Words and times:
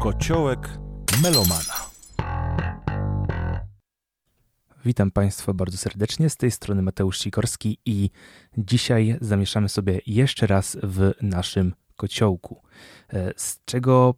Kociołek 0.00 0.78
Melomana. 1.22 1.74
Witam 4.84 5.10
Państwa 5.10 5.52
bardzo 5.52 5.78
serdecznie. 5.78 6.30
Z 6.30 6.36
tej 6.36 6.50
strony 6.50 6.82
Mateusz 6.82 7.18
Sikorski 7.18 7.78
i 7.86 8.10
dzisiaj 8.58 9.18
zamieszamy 9.20 9.68
sobie 9.68 10.00
jeszcze 10.06 10.46
raz 10.46 10.76
w 10.82 11.12
naszym 11.22 11.74
kociołku. 11.96 12.62
E, 13.12 13.32
z 13.36 13.60
czego 13.64 14.14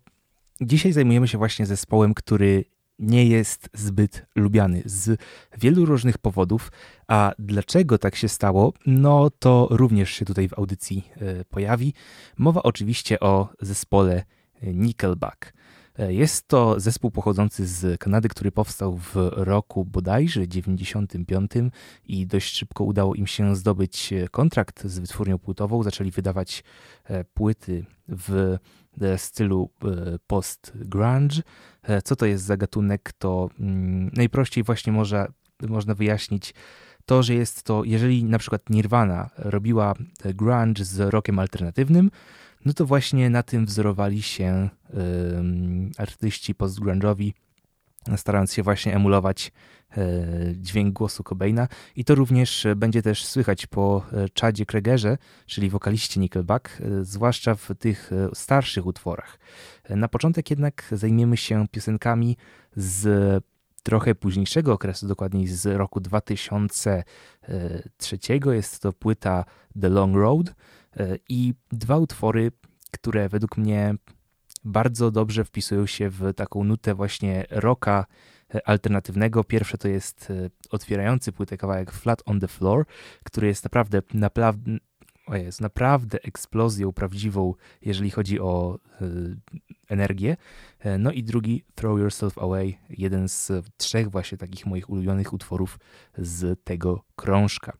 dzisiaj 0.61 0.93
zajmujemy 0.93 1.29
się 1.29 1.38
właśnie 1.38 1.66
zespołem, 1.66 2.14
który 2.14 2.64
nie 2.98 3.26
jest 3.26 3.70
zbyt 3.74 4.26
lubiany 4.34 4.82
z 4.84 5.20
wielu 5.58 5.84
różnych 5.84 6.18
powodów. 6.18 6.72
A 7.08 7.32
dlaczego 7.38 7.98
tak 7.98 8.16
się 8.16 8.29
stało? 8.29 8.72
No 8.86 9.30
to 9.30 9.68
również 9.70 10.10
się 10.10 10.24
tutaj 10.24 10.48
w 10.48 10.58
audycji 10.58 11.08
e, 11.16 11.45
pojawi. 11.45 11.95
Mowa 12.38 12.63
oczywiście 12.63 13.21
o 13.21 13.49
zespole 13.61 14.25
Nickelback. 14.63 15.53
E, 15.98 16.12
jest 16.12 16.48
to 16.48 16.80
zespół 16.80 17.11
pochodzący 17.11 17.66
z 17.66 18.00
Kanady, 18.00 18.29
który 18.29 18.52
powstał 18.52 18.96
w 18.96 19.12
roku 19.32 19.84
bodajże 19.84 20.48
95 20.48 21.50
i 22.06 22.26
dość 22.26 22.56
szybko 22.56 22.84
udało 22.84 23.14
im 23.14 23.26
się 23.26 23.56
zdobyć 23.56 24.14
kontrakt 24.30 24.84
z 24.84 24.98
wytwórnią 24.98 25.39
płytową. 25.39 25.82
Zaczęli 25.82 26.11
wydawać 26.11 26.64
e, 27.04 27.25
płyty 27.25 27.84
w 28.08 28.56
e, 29.00 29.18
stylu 29.18 29.70
post-grunge. 30.26 31.42
Co 32.05 32.17
to 32.17 32.27
jest 32.27 32.44
za 32.44 32.56
gatunek? 32.56 33.12
To 33.19 33.50
mm, 33.61 34.11
najprościej 34.17 34.64
właśnie 34.64 34.92
może, 34.92 35.27
można 35.69 35.94
wyjaśnić 35.94 36.55
to, 37.06 37.22
że 37.22 37.34
jest 37.34 37.62
to, 37.62 37.84
jeżeli 37.84 38.25
na 38.25 38.39
przykład 38.39 38.70
Nirvana 38.70 39.30
robiła 39.36 39.94
grunge 40.34 40.84
z 40.84 41.00
rockiem 41.00 41.39
alternatywnym, 41.39 42.11
no 42.64 42.72
to 42.72 42.86
właśnie 42.86 43.30
na 43.30 43.42
tym 43.42 43.67
wzorowali 43.67 44.22
się 44.22 44.69
artyści 45.98 46.55
postgrunge'owi, 46.55 47.33
starając 48.17 48.53
się 48.53 48.62
właśnie 48.62 48.95
emulować 48.95 49.53
e, 49.97 50.17
dźwięk 50.55 50.95
głosu 50.95 51.25
Cobaina 51.25 51.69
i 51.97 52.05
to 52.05 52.14
również 52.14 52.67
będzie 52.77 53.03
też 53.03 53.25
słychać 53.25 53.67
po 53.67 54.06
e, 54.12 54.27
Chadzie 54.41 54.67
Kregerze, 54.67 55.19
czyli 55.47 55.70
wokaliście 55.70 56.20
Nickelback, 56.20 56.81
e, 56.81 57.05
zwłaszcza 57.05 57.55
w 57.55 57.70
tych 57.79 58.11
starszych 58.34 58.86
utworach. 58.86 59.39
Na 59.91 60.09
początek 60.09 60.51
jednak 60.51 60.84
zajmiemy 60.92 61.36
się 61.36 61.67
piosenkami 61.70 62.36
z 62.77 63.09
trochę 63.83 64.14
późniejszego 64.14 64.73
okresu, 64.73 65.09
dokładniej 65.09 65.47
z 65.47 65.67
roku 65.67 66.01
2003. 66.01 68.19
Jest 68.53 68.83
to 68.83 68.92
płyta 68.92 69.45
The 69.81 69.89
Long 69.89 70.17
Road, 70.17 70.55
I 71.28 71.55
dwa 71.72 71.97
utwory, 71.97 72.53
które 72.91 73.28
według 73.28 73.56
mnie 73.56 73.94
bardzo 74.64 75.11
dobrze 75.11 75.45
wpisują 75.45 75.86
się 75.86 76.11
w 76.11 76.34
taką 76.34 76.64
nutę 76.64 76.95
właśnie 76.95 77.47
rocka 77.50 78.06
e, 78.55 78.69
alternatywnego. 78.69 79.45
Pierwsze 79.45 79.78
to 79.78 79.89
jest 79.89 80.30
e, 80.30 80.50
otwierający 80.70 81.33
płytę 81.33 81.56
kawałek 81.56 81.92
Flat 81.92 82.22
on 82.25 82.41
the 82.41 82.48
Floor, 82.48 82.86
który 83.25 83.47
jest 83.47 83.64
naprawdę, 83.64 84.03
naprawdę, 84.14 84.78
o 85.27 85.34
naprawdę 85.61 86.19
eksplozją 86.22 86.92
prawdziwą, 86.92 87.55
jeżeli 87.83 88.11
chodzi 88.11 88.41
o 88.41 88.78
energię. 89.89 90.36
E, 90.78 90.98
no 90.98 91.12
i 91.12 91.22
drugi 91.22 91.64
Throw 91.75 92.00
Yourself 92.00 92.39
Away, 92.39 92.75
jeden 92.91 93.28
z 93.28 93.53
trzech 93.77 94.11
właśnie 94.11 94.39
takich 94.39 94.67
moich 94.67 94.91
ulubionych 94.91 95.33
utworów 95.33 95.78
z 96.19 96.64
tego 96.64 97.05
krążka. 97.17 97.77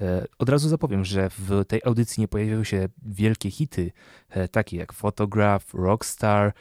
E, 0.00 0.26
od 0.38 0.48
razu 0.48 0.68
zapowiem, 0.68 1.04
że 1.04 1.30
w 1.30 1.64
tej 1.68 1.80
audycji 1.84 2.20
nie 2.20 2.28
pojawiają 2.28 2.64
się 2.64 2.88
wielkie 3.02 3.50
hity, 3.50 3.92
e, 4.30 4.48
takie 4.48 4.76
jak 4.76 4.92
Photograph, 4.92 5.74
Rockstar, 5.74 6.52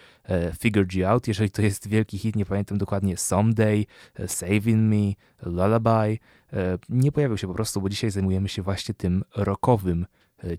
Figured 0.60 0.94
You 0.94 1.06
Out, 1.06 1.28
jeżeli 1.28 1.52
to 1.52 1.62
jest 1.62 1.88
wielki 1.88 2.18
hit, 2.18 2.36
nie 2.36 2.46
pamiętam 2.46 2.78
dokładnie, 2.78 3.18
Someday, 3.18 3.86
Saving 4.28 4.94
Me, 4.94 5.14
Lullaby. 5.42 6.18
Nie 6.90 7.12
pojawią 7.12 7.38
się 7.38 7.48
po 7.48 7.54
prostu, 7.54 7.82
bo 7.82 7.90
dzisiaj 7.90 8.12
zajmujemy 8.12 8.50
się 8.50 8.62
właśnie 8.62 8.94
tym 8.94 9.24
rockowym 9.36 10.06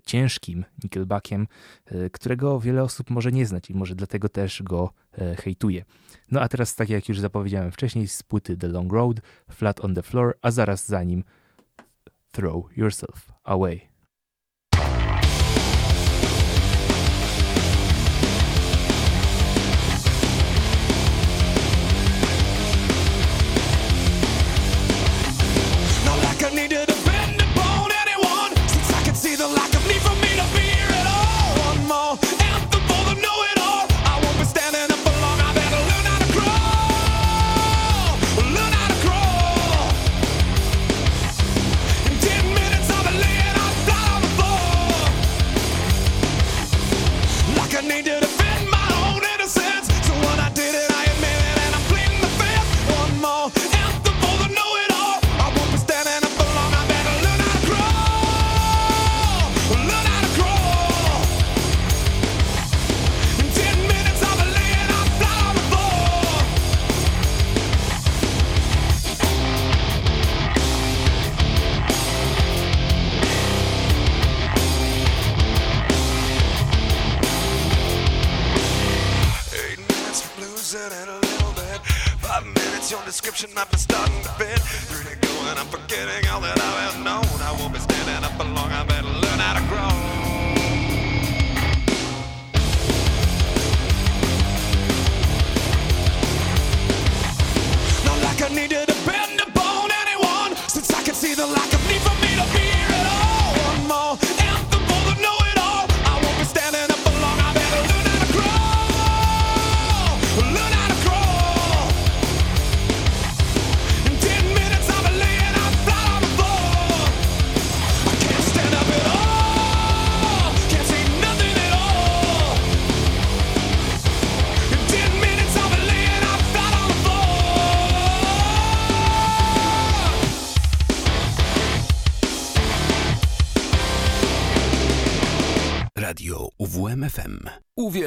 ciężkim 0.05 0.65
Nickelbackiem, 0.83 1.47
e, 1.85 2.09
którego 2.09 2.59
wiele 2.59 2.83
osób 2.83 3.09
może 3.09 3.31
nie 3.31 3.45
znać 3.45 3.69
i 3.69 3.73
może 3.73 3.95
dlatego 3.95 4.29
też 4.29 4.63
go 4.63 4.93
e, 5.17 5.35
hejtuje. 5.35 5.85
No 6.31 6.41
a 6.41 6.47
teraz, 6.47 6.75
tak 6.75 6.89
jak 6.89 7.09
już 7.09 7.19
zapowiedziałem 7.19 7.71
wcześniej, 7.71 8.07
z 8.07 8.23
płyty 8.23 8.57
The 8.57 8.67
Long 8.67 8.93
Road, 8.93 9.17
Flat 9.51 9.85
on 9.85 9.95
the 9.95 10.03
Floor, 10.03 10.37
a 10.41 10.51
zaraz 10.51 10.87
za 10.87 11.03
nim 11.03 11.23
Throw 12.31 12.77
Yourself 12.77 13.31
Away. 13.43 13.92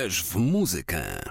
Uwierz 0.06 0.22
w. 0.22 1.25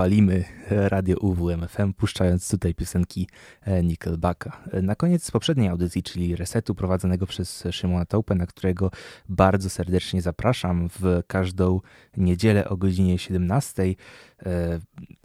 palimy 0.00 0.44
radio 0.68 1.16
UWMFM, 1.16 1.92
puszczając 1.92 2.48
tutaj 2.48 2.74
piosenki 2.74 3.28
e, 3.62 3.82
Nickelbacka. 3.82 4.62
Na 4.82 4.94
koniec 4.94 5.30
poprzedniej 5.30 5.68
audycji, 5.68 6.02
czyli 6.02 6.36
resetu 6.36 6.74
prowadzonego 6.74 7.26
przez 7.26 7.64
Szymona 7.70 8.04
Taupę, 8.04 8.34
na 8.34 8.46
którego 8.46 8.90
bardzo 9.28 9.70
serdecznie 9.70 10.22
zapraszam 10.22 10.88
w 10.88 11.22
każdą 11.26 11.80
niedzielę 12.16 12.68
o 12.68 12.76
godzinie 12.76 13.18
17. 13.18 13.94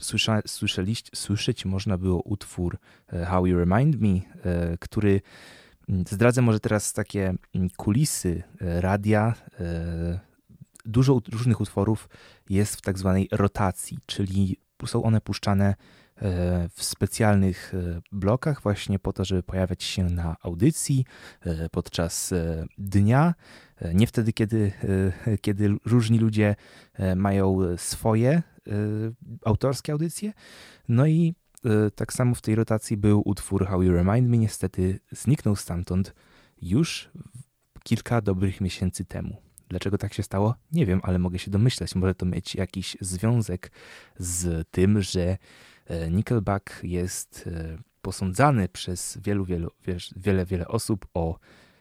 Słysza, 0.01 0.41
słyszeliście, 0.47 1.11
słyszeć 1.15 1.65
można 1.65 1.97
było 1.97 2.21
utwór 2.21 2.77
How 3.27 3.45
You 3.45 3.57
Remind 3.59 4.01
Me, 4.01 4.19
który 4.79 5.21
Zdradzę 6.09 6.41
może 6.41 6.59
teraz 6.59 6.93
takie 6.93 7.33
kulisy 7.77 8.43
radia 8.59 9.33
dużo 10.85 11.21
różnych 11.31 11.61
utworów 11.61 12.09
jest 12.49 12.75
w 12.75 12.81
tak 12.81 12.99
zwanej 12.99 13.27
rotacji, 13.31 13.97
czyli 14.05 14.57
są 14.85 15.03
one 15.03 15.21
puszczane 15.21 15.65
e, 15.65 15.75
w 16.73 16.83
specjalnych 16.83 17.73
e, 17.73 18.01
blokach 18.11 18.61
właśnie 18.61 18.99
po 18.99 19.13
to, 19.13 19.25
żeby 19.25 19.43
pojawiać 19.43 19.83
się 19.83 20.03
na 20.03 20.35
audycji 20.41 21.05
e, 21.41 21.69
podczas 21.69 22.33
dnia, 22.77 23.33
nie 23.93 24.07
wtedy, 24.07 24.33
kiedy, 24.33 24.71
kiedy 25.41 25.75
różni 25.85 26.19
ludzie 26.19 26.55
mają 27.15 27.77
swoje 27.77 28.43
autorskie 29.45 29.91
audycje. 29.91 30.33
No 30.87 31.07
i 31.07 31.35
tak 31.95 32.13
samo 32.13 32.35
w 32.35 32.41
tej 32.41 32.55
rotacji 32.55 32.97
był 32.97 33.21
utwór 33.25 33.67
How 33.67 33.83
You 33.83 33.93
Remind 33.93 34.29
Me, 34.29 34.37
niestety 34.37 34.99
zniknął 35.11 35.55
stamtąd 35.55 36.15
już 36.61 37.11
kilka 37.83 38.21
dobrych 38.21 38.61
miesięcy 38.61 39.05
temu. 39.05 39.44
Dlaczego 39.69 39.97
tak 39.97 40.13
się 40.13 40.23
stało? 40.23 40.55
Nie 40.71 40.85
wiem, 40.85 40.99
ale 41.03 41.19
mogę 41.19 41.39
się 41.39 41.51
domyślać. 41.51 41.95
Może 41.95 42.15
to 42.15 42.25
mieć 42.25 42.55
jakiś 42.55 42.97
związek 43.01 43.71
z 44.17 44.67
tym, 44.71 45.01
że 45.01 45.37
e, 45.85 46.11
Nickelback 46.11 46.83
jest 46.83 47.47
e, 47.47 47.77
posądzany 48.01 48.69
przez 48.69 49.17
wielu, 49.23 49.45
wielu, 49.45 49.71
wiele, 50.15 50.45
wiele 50.45 50.67
osób 50.67 51.05
o 51.13 51.39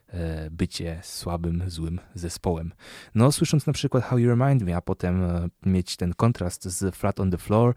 e, 0.09 0.51
bycie 0.51 1.01
słabym, 1.03 1.63
złym 1.67 2.01
zespołem. 2.15 2.73
No, 3.15 3.33
słysząc 3.33 3.67
na 3.67 3.73
przykład 3.73 4.05
How 4.05 4.19
You 4.19 4.29
Remind 4.29 4.63
Me, 4.63 4.77
a 4.77 4.81
potem 4.81 5.23
mieć 5.67 5.97
ten 5.97 6.15
kontrast 6.15 6.65
z 6.65 6.97
Flat 6.97 7.21
on 7.21 7.31
the 7.31 7.39
Floor, 7.39 7.75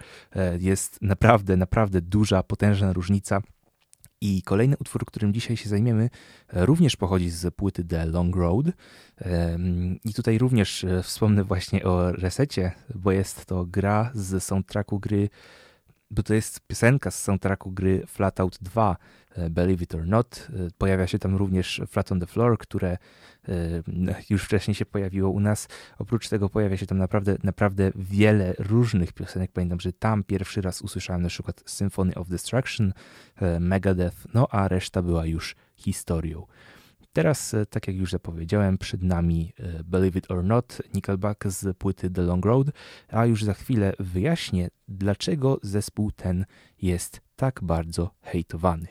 jest 0.60 1.02
naprawdę, 1.02 1.58
naprawdę 1.58 2.02
duża, 2.02 2.44
potężna 2.44 2.94
różnica 2.94 3.42
i 4.22 4.42
kolejny 4.42 4.76
utwór, 4.80 5.06
którym 5.06 5.34
dzisiaj 5.34 5.58
się 5.58 5.70
zajmiemy, 5.70 6.10
e, 6.48 6.66
również 6.66 6.96
pochodzi 6.96 7.30
z 7.30 7.56
płyty 7.56 7.84
The 7.84 8.06
Long 8.06 8.36
Road. 8.36 8.66
I 10.06 10.14
tutaj 10.14 10.38
również 10.38 10.84
e, 10.84 11.04
wspomnę 11.04 11.44
właśnie 11.44 11.84
o 11.84 12.12
resecie, 12.12 12.72
bo 12.96 13.12
jest 13.12 13.46
to 13.46 13.66
gra 13.66 14.12
z 14.14 14.44
soundtracku 14.44 15.00
gry, 15.00 15.30
bo 16.12 16.24
to 16.24 16.34
jest 16.34 16.60
piosenka 16.68 17.12
z 17.12 17.24
soundtracku 17.24 17.72
gry 17.72 18.04
Flatout 18.08 18.58
2, 18.62 18.98
e, 19.36 19.50
Believe 19.50 19.84
It 19.84 19.96
or 19.96 20.08
Not. 20.08 20.48
Pojawia 20.78 21.08
się 21.08 21.20
tam 21.20 21.36
również 21.36 21.82
Flat 21.88 22.12
on 22.12 22.20
the 22.20 22.26
Floor, 22.26 22.58
które 22.58 22.98
już 24.30 24.44
wcześniej 24.44 24.76
się 24.76 24.86
pojawiło 24.86 25.30
u 25.30 25.40
nas. 25.40 25.68
Oprócz 25.98 26.30
tego 26.30 26.50
pojawia 26.50 26.78
się 26.78 26.86
tam 26.86 26.98
naprawdę, 26.98 27.38
naprawdę 27.44 27.92
wiele 27.96 28.54
różnych 28.60 29.14
piosenek. 29.14 29.52
Pamiętam, 29.52 29.80
że 29.80 29.94
tam 29.94 30.24
pierwszy 30.24 30.62
raz 30.62 30.82
usłyszałem 30.82 31.22
na 31.22 31.30
przykład 31.30 31.64
Symphony 31.66 32.16
of 32.16 32.28
Destruction, 32.28 32.94
e, 33.36 33.60
Megadeth, 33.60 34.18
no 34.34 34.48
a 34.52 34.68
reszta 34.68 35.02
była 35.02 35.26
już 35.26 35.56
historią. 35.76 36.46
Teraz, 37.18 37.54
e, 37.54 37.66
tak 37.66 37.88
jak 37.88 37.98
już 37.98 38.12
zapowiedziałem, 38.12 38.78
przed 38.78 39.04
nami 39.04 39.54
e, 39.60 39.84
Believe 39.84 40.20
It 40.20 40.32
or 40.32 40.44
Not, 40.44 40.82
Nickelback 40.94 41.48
z 41.48 41.78
płyty 41.78 42.10
The 42.10 42.22
Long 42.22 42.46
Road, 42.46 42.68
a 43.10 43.26
już 43.26 43.44
za 43.44 43.54
chwilę 43.54 43.94
wyjaśnię, 44.00 44.70
dlaczego 44.88 45.60
zespół 45.64 46.12
ten 46.12 46.46
jest 46.82 47.22
tak 47.36 47.60
bardzo 47.64 48.12
hejtowany. 48.22 48.88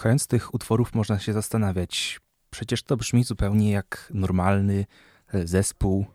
Słuchając 0.00 0.26
tych 0.26 0.54
utworów 0.54 0.94
można 0.94 1.18
się 1.18 1.32
zastanawiać, 1.32 2.20
przecież 2.50 2.82
to 2.82 2.96
brzmi 2.96 3.24
zupełnie 3.24 3.70
jak 3.70 4.10
normalny 4.14 4.86
e, 5.34 5.46
zespół 5.46 6.06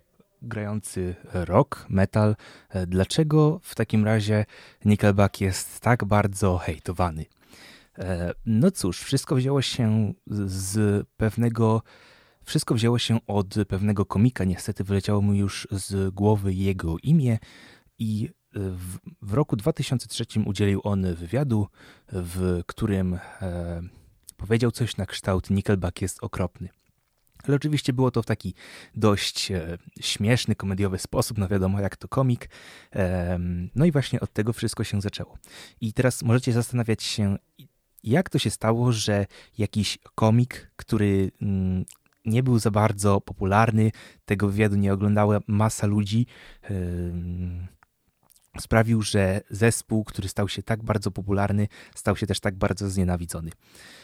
grający 0.41 1.15
rock, 1.33 1.85
metal. 1.89 2.35
E, 2.69 2.87
dlaczego 2.87 3.59
w 3.63 3.75
takim 3.75 4.05
razie 4.05 4.45
Nickelback 4.85 5.41
jest 5.41 5.79
tak 5.79 6.05
bardzo 6.05 6.57
hejtowany? 6.57 7.25
E, 7.97 8.33
no 8.45 8.71
cóż, 8.71 9.01
wszystko 9.01 9.35
wzięło 9.35 9.61
się 9.61 10.13
z 10.45 11.07
pewnego. 11.17 11.81
Wszystko 12.43 12.75
wzięło 12.75 12.99
się 12.99 13.19
od 13.27 13.55
pewnego 13.67 14.05
komika. 14.05 14.43
Niestety 14.43 14.83
wyleciało 14.83 15.21
mu 15.21 15.33
już 15.33 15.67
z 15.71 16.13
głowy 16.13 16.53
jego 16.53 16.97
imię 17.03 17.39
i 17.99 18.29
w, 19.21 19.33
roku 19.33 19.55
2003 19.55 20.25
udzielił 20.45 20.81
on 20.83 21.15
wywiadu, 21.15 21.67
w 22.11 22.61
którym 22.65 23.19
e, 23.41 23.81
powiedział 24.37 24.71
coś 24.71 24.97
na 24.97 25.05
kształt 25.05 25.49
Nickelback 25.49 26.01
jest 26.01 26.23
okropny. 26.23 26.69
Ale 27.43 27.55
oczywiście 27.55 27.93
było 27.93 28.11
to 28.11 28.21
w 28.21 28.25
taki 28.25 28.53
dość 28.95 29.51
e, 29.51 29.77
śmieszny, 29.99 30.55
komediowy 30.55 30.99
sposób, 30.99 31.37
no 31.37 31.47
wiadomo 31.47 31.79
jak 31.79 31.97
to 31.97 32.07
komik. 32.07 32.49
No 33.75 33.85
i 33.85 33.91
właśnie 33.91 34.19
od 34.19 34.33
tego 34.33 34.53
wszystko 34.53 34.83
się 34.83 35.01
zaczęło. 35.01 35.37
I 35.81 35.93
teraz 35.93 36.23
możecie 36.23 36.53
zastanawiać 36.53 37.03
się, 37.03 37.37
jak 38.03 38.29
to 38.29 38.39
się 38.39 38.49
stało, 38.49 38.91
że 38.91 39.25
jakiś 39.57 39.97
komik, 40.15 40.71
który 40.75 41.31
mm, 41.41 41.85
nie 42.25 42.43
był 42.43 42.59
za 42.59 42.71
bardzo 42.71 43.21
popularny, 43.21 43.91
tego 44.25 44.47
wywiadu 44.47 44.75
nie 44.75 44.93
oglądała 44.93 45.39
masa 45.47 45.87
ludzi, 45.87 46.25
sprawił, 48.59 49.01
że 49.01 49.41
zespół, 49.49 50.03
który 50.03 50.27
stał 50.27 50.49
się 50.49 50.63
tak 50.63 50.83
bardzo 50.83 51.11
popularny, 51.11 51.67
stał 51.95 52.15
się 52.15 52.27
też 52.27 52.39
tak 52.39 52.55
bardzo 52.55 52.89
znienawidzony. 52.89 53.51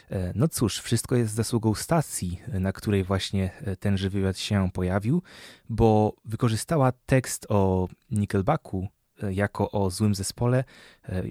E, 0.10 0.32
no 0.36 0.48
cóż, 0.48 0.80
wszystko 0.80 1.16
jest 1.16 1.34
zasługą 1.34 1.76
stacji, 1.76 2.42
na 2.48 2.72
której 2.72 3.04
właśnie 3.04 3.52
e, 3.62 3.76
tenże 3.76 4.10
wywiad 4.10 4.38
się 4.38 4.70
pojawił, 4.74 5.22
bo 5.70 6.14
wykorzystała 6.26 6.92
tekst 7.06 7.46
o 7.50 7.88
Nickelbacku 8.12 8.88
e, 9.24 9.34
jako 9.34 9.72
o 9.72 9.90
złym 9.90 10.16
zespole, 10.16 10.64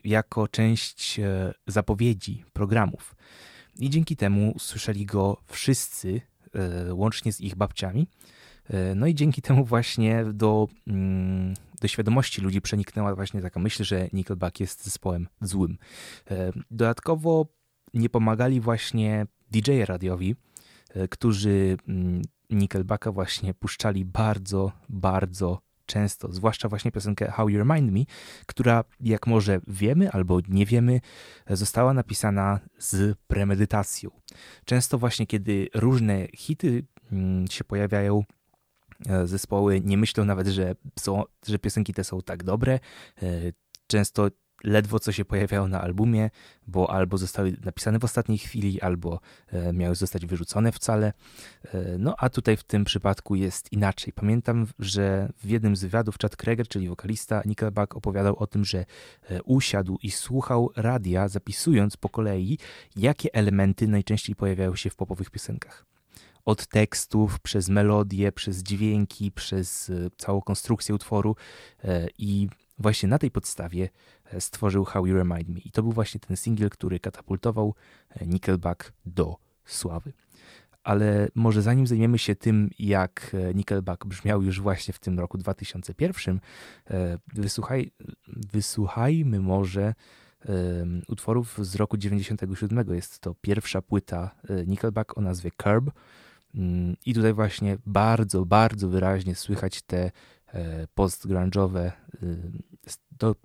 jako 0.05 0.49
część 0.49 1.21
zapowiedzi 1.67 2.45
programów. 2.53 3.17
I 3.79 3.91
dzięki 3.91 4.17
temu 4.17 4.55
słyszeli 4.59 5.07
go 5.07 5.37
wszyscy, 5.47 6.21
łącznie 6.91 7.33
z 7.33 7.41
ich 7.41 7.55
babciami. 7.57 8.09
No 8.97 9.07
i 9.07 9.15
dzięki 9.15 9.43
temu 9.43 9.65
właśnie 9.65 10.25
do 10.33 10.69
mm, 10.87 11.55
do 11.81 11.89
świadomości 11.89 12.41
ludzi 12.41 12.61
przeniknęła 12.61 13.15
właśnie 13.15 13.43
taka 13.43 13.61
myśl, 13.61 13.85
że 13.85 14.09
Nickelback 14.13 14.61
jest 14.61 14.85
zespołem 14.85 15.29
złym. 15.41 15.79
E, 16.31 16.53
dodatkowo 16.71 17.47
nie 17.95 18.09
pomagali 18.09 18.61
właśnie 18.61 19.27
DJ-e 19.51 19.87
radiowi, 19.87 20.37
e, 20.95 21.09
którzy 21.09 21.77
mm, 21.89 22.23
Nickelbacka 22.51 23.13
właśnie 23.13 23.55
puszczali 23.55 24.05
bardzo, 24.05 24.73
bardzo 24.89 25.61
często, 25.87 26.33
zwłaszcza 26.33 26.69
właśnie 26.69 26.93
piosenkę 26.93 27.31
How 27.31 27.49
You 27.49 27.59
Remind 27.59 27.93
Me, 27.93 28.01
która 28.47 28.85
jak 29.01 29.27
może 29.27 29.61
wiemy 29.67 30.11
albo 30.11 30.39
nie 30.49 30.67
wiemy, 30.67 31.01
została 31.49 31.95
napisana 31.95 32.61
z 32.79 33.19
premedytacją. 33.27 34.11
Często 34.65 34.99
właśnie 34.99 35.27
kiedy 35.27 35.69
różne 35.75 36.27
hity 36.35 36.85
mm, 37.13 37.47
się 37.47 37.65
pojawiają 37.65 38.25
zespoły 39.25 39.80
nie 39.85 39.99
myślą 39.99 40.25
nawet, 40.25 40.47
że, 40.47 40.75
są, 40.99 41.23
że 41.47 41.59
piosenki 41.59 41.95
te 41.95 42.04
są 42.04 42.23
tak 42.23 42.45
dobre. 42.45 42.80
E, 43.23 43.28
często 43.87 44.28
ledwo 44.64 44.99
co 44.99 45.12
się 45.12 45.25
pojawiają 45.25 45.69
na 45.69 45.80
albumie, 45.80 46.30
bo 46.66 46.90
albo 46.90 47.19
zostały 47.19 47.57
napisane 47.64 47.99
w 47.99 48.04
ostatniej 48.04 48.38
chwili, 48.38 48.80
albo 48.80 49.21
e, 49.52 49.73
miały 49.73 49.95
zostać 49.95 50.26
wyrzucone 50.26 50.73
wcale. 50.73 51.12
No 51.99 52.14
a 52.19 52.28
tutaj 52.28 52.57
w 52.57 52.64
tym 52.64 52.85
przypadku 52.85 53.35
jest 53.35 53.73
inaczej. 53.73 54.12
Pamiętam, 54.12 54.66
że 54.78 55.33
w 55.42 55.49
jednym 55.49 55.76
z 55.76 55.83
wywiadów 55.83 56.16
Chad 56.23 56.37
Kreger, 56.37 56.69
czyli 56.69 56.88
wokalista 56.88 57.42
Nickelback, 57.45 57.97
opowiadał 57.97 58.37
o 58.38 58.47
tym, 58.47 58.64
że 58.64 58.85
usiadł 59.45 59.99
i 60.02 60.11
słuchał 60.11 60.71
radia, 60.76 61.28
zapisując 61.28 61.97
po 61.97 62.09
kolei, 62.09 62.59
jakie 62.97 63.35
elementy 63.35 63.88
najczęściej 63.88 64.37
pojawiają 64.37 64.76
się 64.76 64.90
w 64.90 64.97
popowych 64.97 65.30
piosenkach 65.30 65.89
od 66.50 66.66
tekstów, 66.66 67.40
przez 67.40 67.69
melodię, 67.69 68.33
przez 68.33 68.62
dźwięki, 68.62 69.33
przez 69.33 69.90
e, 69.90 70.11
całą 70.16 70.40
konstrukcję 70.40 70.95
utworu 70.95 71.37
e, 71.85 72.09
i 72.18 72.48
właśnie 72.79 73.09
na 73.09 73.18
tej 73.18 73.31
podstawie 73.31 73.88
e, 74.25 74.40
stworzył 74.40 74.85
How 74.85 75.07
You 75.07 75.16
Remind 75.16 75.48
Me. 75.48 75.61
I 75.61 75.70
to 75.70 75.83
był 75.83 75.92
właśnie 75.92 76.20
ten 76.20 76.37
singiel, 76.37 76.70
który 76.70 77.01
katapultował 77.01 77.75
Nickelback 78.27 78.92
do 79.07 79.37
sławy. 79.64 80.12
Ale 80.83 81.29
może 81.35 81.62
zanim 81.62 81.87
zajmiemy 81.87 82.18
się 82.18 82.35
tym, 82.35 82.70
jak 82.79 83.37
Nickelback 83.55 84.07
brzmiał 84.07 84.42
już 84.42 84.61
właśnie 84.61 84.94
w 84.94 84.98
tym 84.98 85.20
roku 85.20 85.38
2001, 85.38 86.40
wysłuchaj, 87.35 87.92
wysłuchajmy 88.53 89.40
może 89.40 89.94
utworów 91.09 91.59
z 91.62 91.75
roku 91.75 91.96
97. 91.96 92.94
Jest 92.94 93.18
to 93.18 93.35
pierwsza 93.40 93.83
płyta 93.83 94.31
Nickelback 94.66 95.18
o 95.18 95.20
nazwie 95.20 95.51
Curb. 95.51 95.90
Mm, 96.55 96.97
I 97.07 97.15
tutaj 97.15 97.33
właśnie 97.33 97.79
bardzo, 97.87 98.47
bardzo 98.47 98.89
wyraźnie 98.89 99.35
słychać 99.35 99.83
te 99.83 100.11
e, 100.47 100.87
postgrunge'owe, 100.97 101.93
y, 102.23 102.53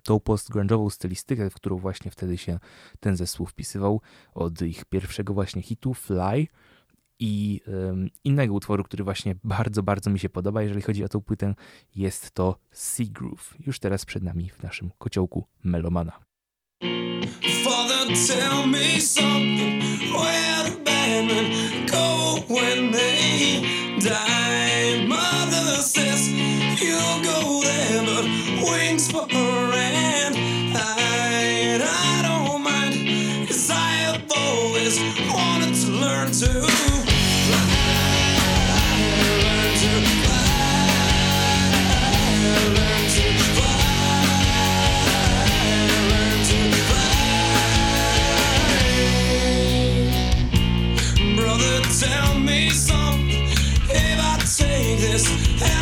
tą 0.02 0.16
postgrunge'ową 0.16 0.90
stylistykę, 0.90 1.50
w 1.50 1.54
którą 1.54 1.76
właśnie 1.76 2.10
wtedy 2.10 2.38
się 2.38 2.58
ten 3.00 3.16
zespół 3.16 3.46
wpisywał 3.46 4.00
od 4.34 4.62
ich 4.62 4.84
pierwszego 4.84 5.34
właśnie 5.34 5.62
hitu 5.62 5.94
Fly 5.94 6.46
i 7.18 7.60
innego 8.24 8.54
utworu, 8.54 8.84
który 8.84 9.04
właśnie 9.04 9.34
bardzo, 9.44 9.82
bardzo 9.82 10.10
mi 10.10 10.18
się 10.18 10.28
podoba, 10.28 10.62
jeżeli 10.62 10.82
chodzi 10.82 11.04
o 11.04 11.08
tą 11.08 11.20
płytę, 11.20 11.54
jest 11.94 12.30
to 12.30 12.58
Sea 12.70 13.06
Groove. 13.10 13.54
Już 13.66 13.78
teraz 13.78 14.04
przed 14.04 14.22
nami 14.22 14.50
w 14.50 14.62
naszym 14.62 14.90
kociołku 14.98 15.46
Melomana. 15.64 16.20
Father, 17.64 18.06
tell 18.28 18.66
me 18.66 19.00
something. 19.00 19.76
When 22.48 22.90
they 22.90 23.96
die? 24.00 25.04
Mother 25.06 25.82
says 25.82 26.28
you'll 26.80 27.22
go 27.22 27.62
there, 27.62 28.02
but 28.04 28.24
wings 28.70 29.10
for 29.10 29.26
her 29.28 29.72
and 29.74 30.36
I, 30.76 31.80
I 31.82 32.22
don't 32.22 32.62
mind. 32.62 33.48
Cause 33.48 33.70
I 33.70 33.90
have 34.06 34.22
always 34.36 34.98
wanted 35.32 35.74
to 35.74 35.90
learn 35.92 36.30
to. 36.32 36.65
this. 55.18 55.75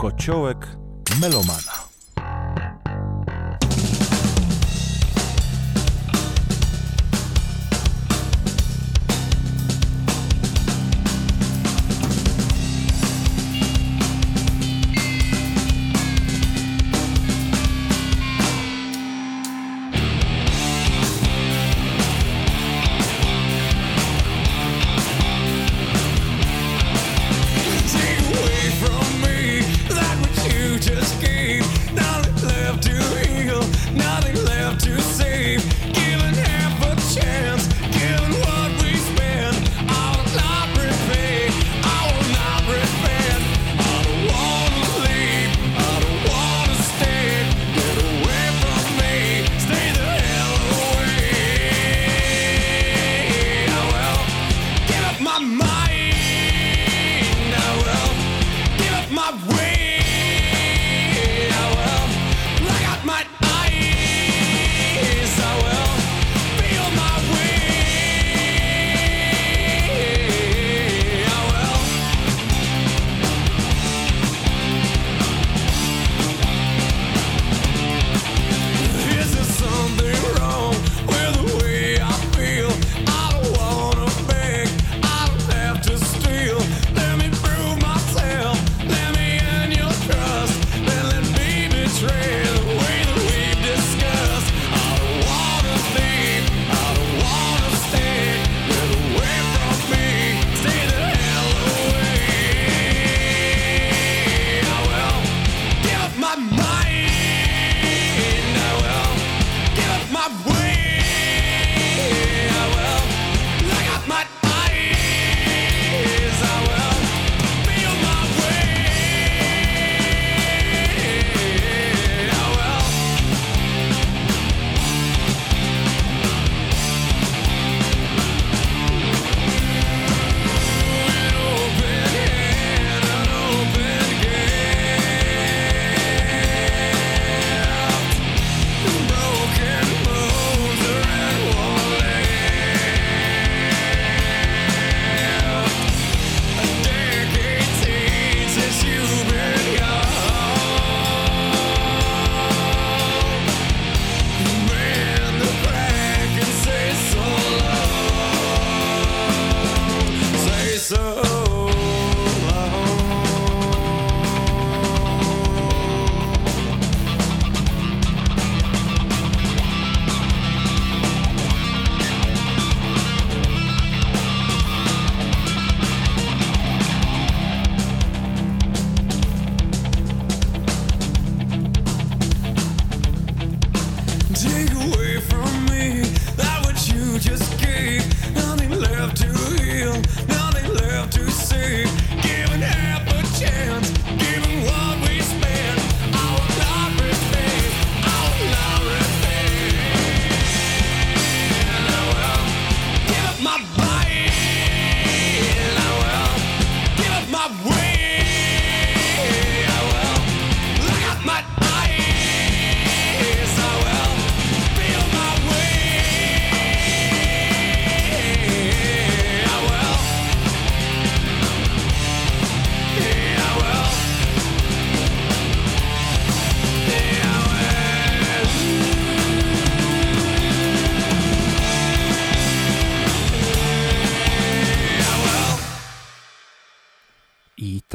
Kociołek 0.00 0.66
Melomana. 1.20 1.79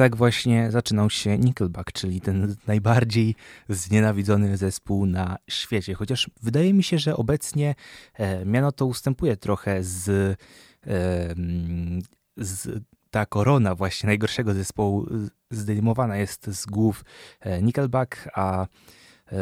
Tak 0.06 0.16
właśnie 0.16 0.70
zaczynał 0.70 1.10
się 1.10 1.38
Nickelback, 1.38 1.92
czyli 1.92 2.20
ten 2.20 2.56
najbardziej 2.66 3.34
znienawidzony 3.68 4.56
zespół 4.56 5.06
na 5.06 5.36
świecie. 5.50 5.94
Chociaż 5.94 6.30
wydaje 6.42 6.74
mi 6.74 6.82
się, 6.82 6.98
że 6.98 7.16
obecnie 7.16 7.74
e, 8.14 8.44
miano 8.44 8.72
to 8.72 8.86
ustępuje 8.86 9.36
trochę 9.36 9.82
z, 9.82 10.08
e, 10.08 11.34
z 12.36 12.84
ta 13.10 13.26
korona 13.26 13.74
właśnie 13.74 14.06
najgorszego 14.06 14.54
zespołu 14.54 15.06
zdejmowana 15.50 16.16
jest 16.16 16.46
z 16.46 16.66
głów 16.66 17.04
e, 17.40 17.62
Nickelback, 17.62 18.28
a 18.34 18.66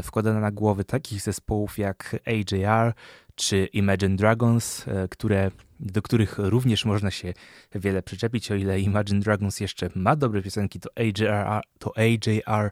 wkładana 0.02 0.40
na 0.40 0.50
głowy 0.50 0.84
takich 0.84 1.20
zespołów 1.20 1.78
jak 1.78 2.16
AJR 2.26 2.94
czy 3.34 3.68
Imagine 3.72 4.16
Dragons, 4.16 4.88
e, 4.88 5.08
które 5.08 5.50
do 5.80 6.02
których 6.02 6.38
również 6.38 6.84
można 6.84 7.10
się 7.10 7.34
wiele 7.74 8.02
przyczepić. 8.02 8.50
O 8.50 8.54
ile 8.54 8.80
Imagine 8.80 9.20
Dragons 9.20 9.60
jeszcze 9.60 9.90
ma 9.94 10.16
dobre 10.16 10.42
piosenki, 10.42 10.80
to 10.80 10.90
AJR, 10.96 11.62
to 11.78 11.92
AJR 11.96 12.70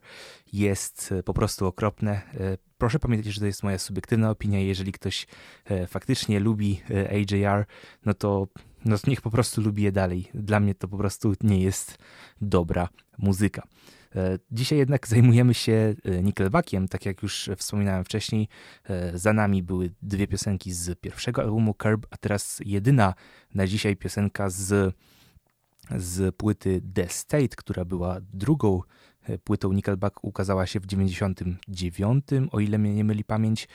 jest 0.53 1.13
e, 1.13 1.23
po 1.23 1.35
prostu 1.35 1.67
okropne. 1.67 2.13
E, 2.13 2.59
proszę 2.79 2.99
pamiętać, 2.99 3.33
że 3.33 3.41
to 3.41 3.47
jest 3.47 3.63
moja 3.63 3.79
subiektywna 3.79 4.31
opinia. 4.31 4.61
Jeżeli 4.61 4.93
ktoś 4.93 5.27
e, 5.65 5.87
faktycznie 5.87 6.41
lubi 6.41 6.83
AJR, 7.11 7.67
no 8.05 8.15
to 8.15 8.49
no 8.85 8.97
niech 9.07 9.21
po 9.21 9.31
prostu 9.31 9.61
lubi 9.61 9.83
je 9.83 9.93
dalej. 9.93 10.29
Dla 10.35 10.61
mnie 10.61 10.75
to 10.75 10.89
po 10.89 10.99
prostu 10.99 11.35
nie 11.43 11.63
jest 11.63 11.99
dobra 12.41 12.89
muzyka. 13.19 13.63
E, 14.17 14.39
dzisiaj 14.51 14.79
jednak 14.79 15.09
zajmujemy 15.09 15.55
się 15.55 15.95
e, 16.05 16.23
Nickelbackiem, 16.23 16.89
tak 16.89 17.07
jak 17.07 17.23
już 17.23 17.51
wspominałem 17.57 18.05
wcześniej. 18.05 18.49
E, 18.85 19.19
za 19.19 19.33
nami 19.33 19.63
były 19.63 19.91
dwie 20.03 20.27
piosenki 20.27 20.73
z 20.73 20.99
pierwszego 21.01 21.43
albumu 21.43 21.75
Curb, 21.75 22.07
a 22.11 22.17
teraz 22.17 22.61
jedyna 22.65 23.15
na 23.55 23.67
dzisiaj 23.67 23.97
piosenka 23.97 24.51
z, 24.51 24.95
z 25.97 26.37
płyty 26.37 26.83
The 26.95 27.09
State, 27.09 27.57
która 27.57 27.85
była 27.85 28.17
drugą 28.33 28.81
płytą 29.45 29.73
Nickelback 29.73 30.25
ukazała 30.25 30.67
się 30.67 30.81
w 30.81 30.87
99, 30.87 32.25
o 32.51 32.61
ile 32.61 32.79
mnie 32.79 32.95
nie 32.95 33.05
myli 33.05 33.25
pamięć 33.25 33.69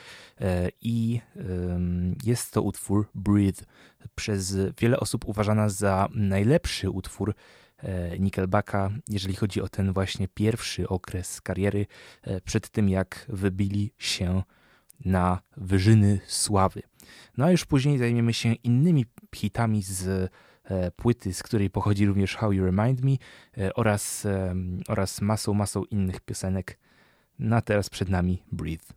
i 0.81 1.21
jest 2.23 2.51
to 2.51 2.61
utwór 2.61 3.09
Breathe, 3.15 3.63
przez 4.15 4.57
wiele 4.79 4.99
osób 4.99 5.25
uważana 5.25 5.69
za 5.69 6.07
najlepszy 6.13 6.89
utwór 6.89 7.33
Nickelbacka, 8.19 8.91
jeżeli 9.09 9.35
chodzi 9.35 9.61
o 9.61 9.69
ten 9.69 9.93
właśnie 9.93 10.27
pierwszy 10.27 10.87
okres 10.87 11.41
kariery, 11.41 11.85
przed 12.43 12.69
tym 12.69 12.89
jak 12.89 13.25
wybili 13.29 13.93
się 13.97 14.43
na 15.05 15.41
wyżyny 15.57 16.19
sławy. 16.27 16.81
No 17.37 17.45
a 17.45 17.51
już 17.51 17.65
później 17.65 17.97
zajmiemy 17.97 18.33
się 18.33 18.53
innymi 18.53 19.05
hitami 19.35 19.83
z 19.83 20.31
e, 20.63 20.91
płyty, 20.91 21.33
z 21.33 21.43
której 21.43 21.69
pochodzi 21.69 22.05
również 22.05 22.35
How 22.35 22.51
You 22.51 22.65
Remind 22.65 23.01
Me 23.01 23.11
e, 23.57 23.73
oraz, 23.73 24.27
oraz 24.87 25.21
masą, 25.21 25.53
masą 25.53 25.83
innych 25.83 26.21
piosenek. 26.21 26.79
No 27.39 27.55
a 27.55 27.61
teraz 27.61 27.89
przed 27.89 28.09
nami 28.09 28.43
Breathe. 28.51 28.93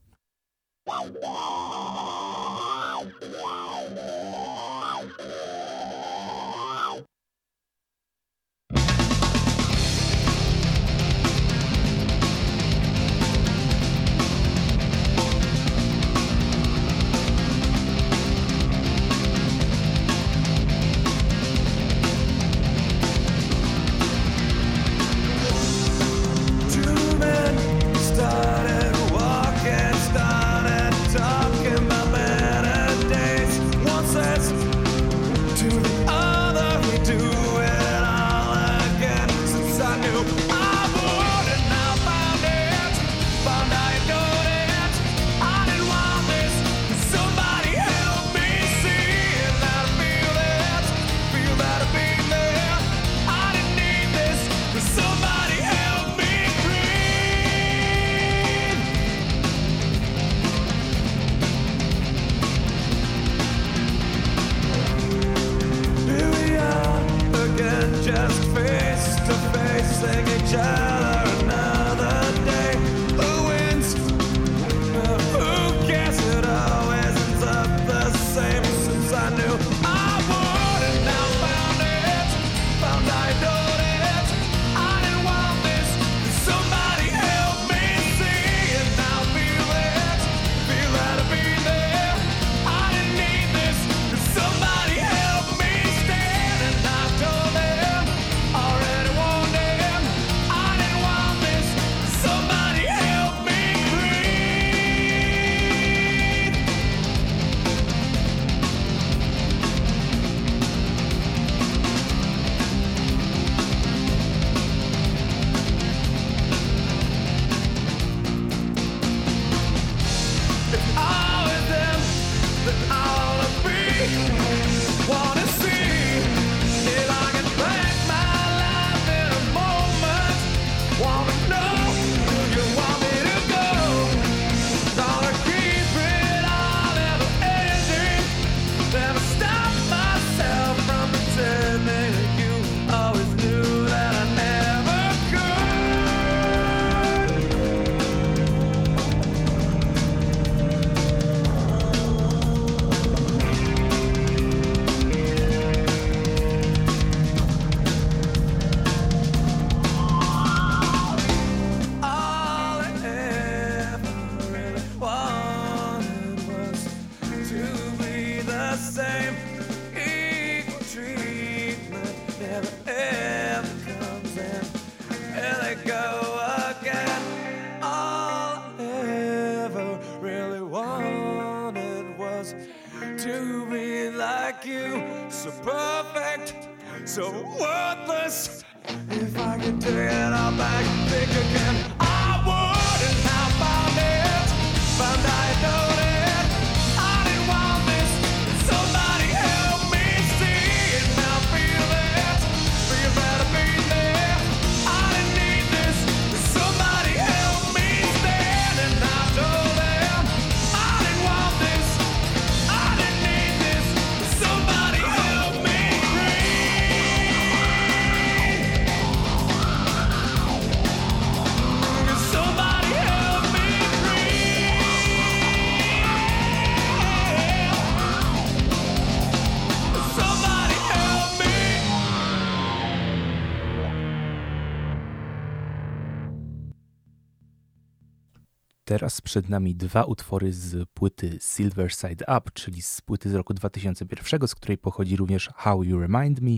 Teraz 238.91 239.21
przed 239.21 239.49
nami 239.49 239.75
dwa 239.75 240.05
utwory 240.05 240.53
z 240.53 240.89
płyty 240.95 241.39
Silver 241.41 241.93
Side 241.93 242.25
Up, 242.39 242.51
czyli 242.55 242.83
z 242.83 243.01
płyty 243.01 243.31
z 243.31 243.35
roku 243.35 243.55
2001, 243.55 244.49
z 244.49 244.55
której 244.55 244.79
pochodzi 244.79 245.17
również 245.17 245.49
How 245.55 245.85
You 245.85 246.01
Remind 246.01 246.41
Me, 246.41 246.51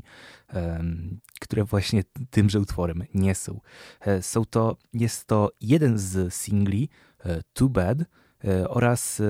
które 1.41 1.65
właśnie 1.65 2.03
tymże 2.31 2.61
utworem 2.61 3.05
nie 3.15 3.35
są. 3.35 3.61
E, 4.01 4.23
są 4.23 4.45
to, 4.45 4.77
jest 4.93 5.27
to 5.27 5.51
jeden 5.61 5.99
z 5.99 6.35
singli, 6.35 6.89
uh, 7.25 7.33
Too 7.53 7.69
Bad, 7.69 7.99
oraz 8.69 9.23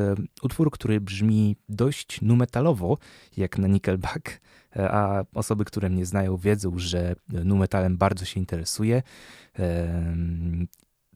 utwór, 0.43 0.71
który 0.71 1.01
brzmi 1.01 1.57
dość 1.69 2.21
numetalowo, 2.21 2.99
jak 3.37 3.59
na 3.59 3.69
Nickelback, 3.69 4.41
a 4.77 5.25
osoby, 5.35 5.65
które 5.65 5.91
mnie 5.91 6.07
znają, 6.07 6.37
wiedzą, 6.37 6.73
że 6.77 7.15
numetalem 7.29 7.97
bardzo 7.97 8.25
się 8.25 8.41
interesuje. 8.41 9.03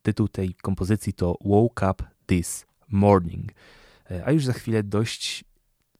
Tytuł 0.07 0.29
tej 0.29 0.55
kompozycji 0.55 1.12
to 1.12 1.37
Woke 1.45 1.90
Up 1.90 2.05
This 2.27 2.66
Morning. 2.88 3.53
A 4.25 4.33
już 4.33 4.45
za 4.45 4.53
chwilę 4.53 4.83
dość 4.83 5.45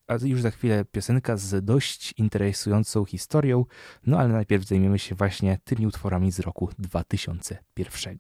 a 0.07 0.15
już 0.23 0.41
za 0.41 0.51
chwilę 0.51 0.85
piosenka 0.85 1.37
z 1.37 1.65
dość 1.65 2.15
interesującą 2.17 3.05
historią, 3.05 3.65
no 4.07 4.19
ale 4.19 4.29
najpierw 4.29 4.65
zajmiemy 4.65 4.99
się 4.99 5.15
właśnie 5.15 5.59
tymi 5.65 5.87
utworami 5.87 6.33
z 6.33 6.41
roku 6.41 6.71
2001. 6.79 8.17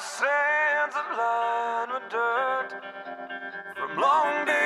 sands 0.00 0.94
of 0.96 1.06
line 1.18 1.88
with 1.94 2.08
dirt 2.08 2.70
from 3.76 4.00
long 4.00 4.46
days 4.46 4.57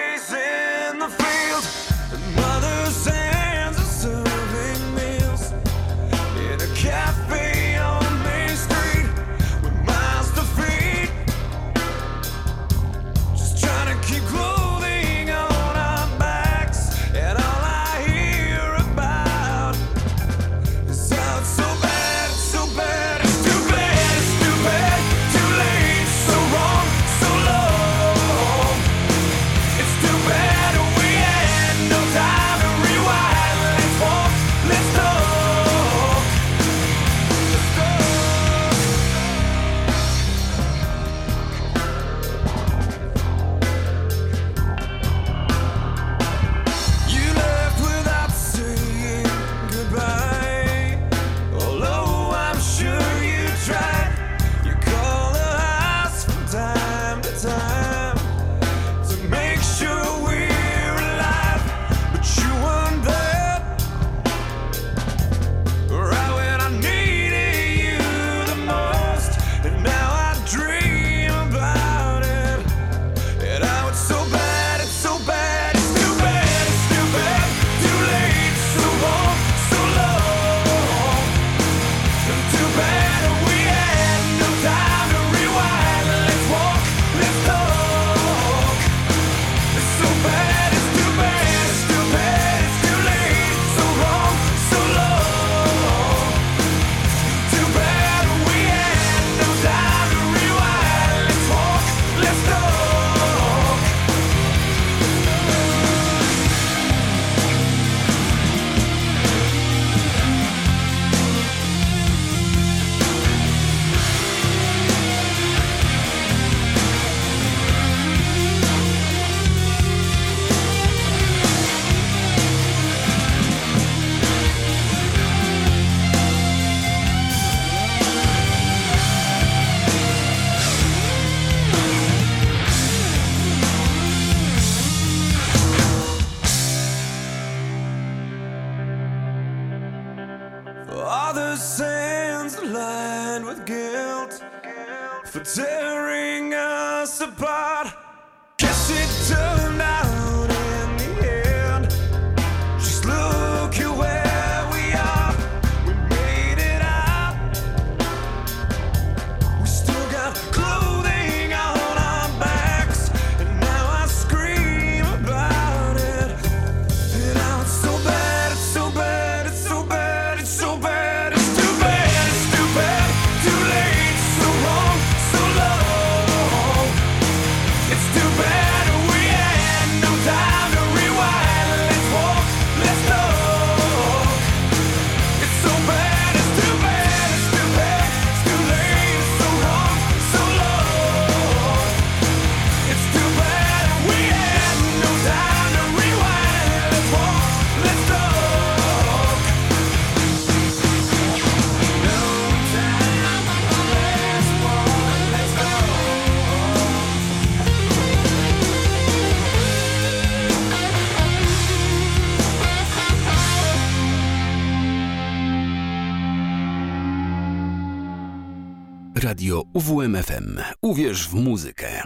UWMFM. 219.74 220.58
Uwierz 220.82 221.28
w 221.28 221.34
muzykę. 221.34 222.01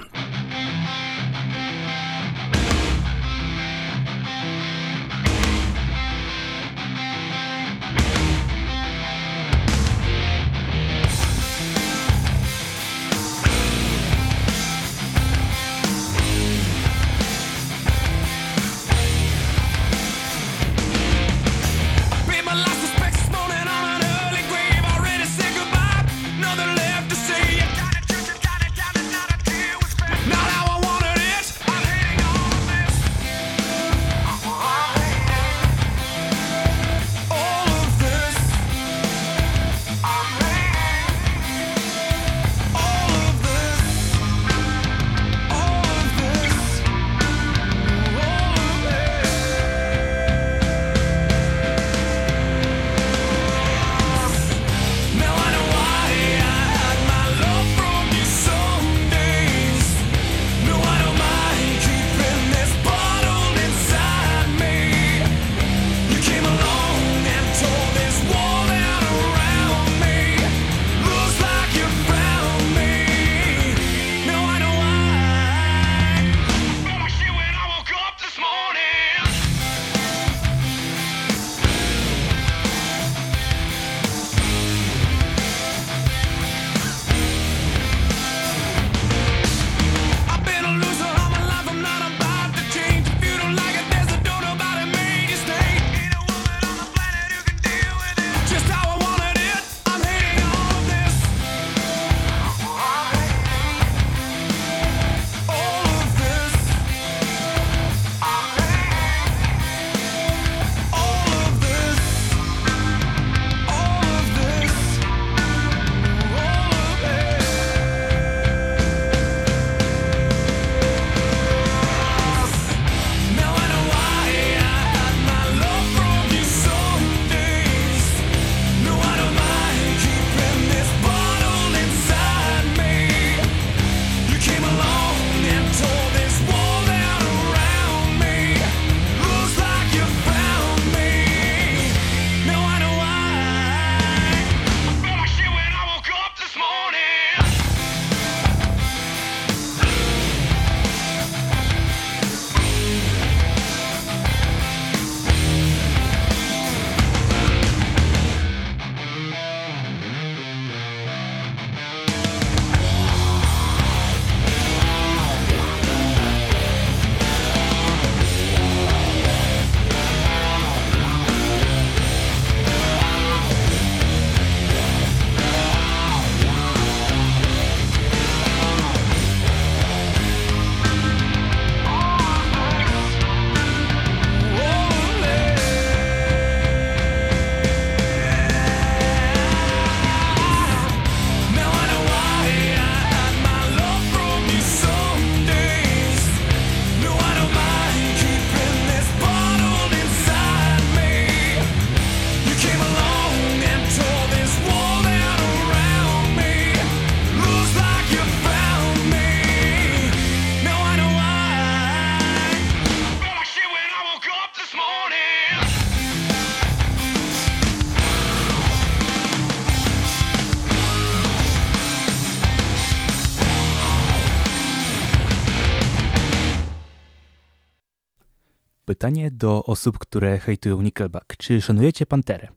Pytanie 229.06 229.30
do 229.30 229.64
osób, 229.64 229.98
które 229.98 230.38
hejtują 230.38 230.82
Nickelback. 230.82 231.36
Czy 231.36 231.60
szanujecie 231.60 232.06
Panterę? 232.06 232.48